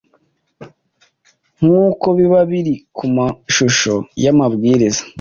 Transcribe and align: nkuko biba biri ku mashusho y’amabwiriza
nkuko 1.57 2.07
biba 2.17 2.41
biri 2.49 2.75
ku 2.95 3.05
mashusho 3.17 3.93
y’amabwiriza 4.23 5.03